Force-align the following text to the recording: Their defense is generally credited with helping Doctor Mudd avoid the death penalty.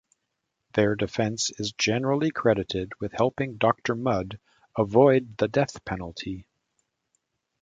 Their 0.73 0.95
defense 0.95 1.51
is 1.59 1.73
generally 1.73 2.31
credited 2.31 2.93
with 2.99 3.11
helping 3.11 3.57
Doctor 3.57 3.93
Mudd 3.93 4.39
avoid 4.75 5.37
the 5.37 5.47
death 5.47 5.85
penalty. 5.85 6.47